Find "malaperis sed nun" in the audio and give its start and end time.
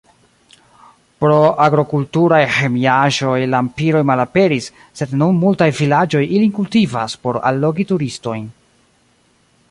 4.11-5.37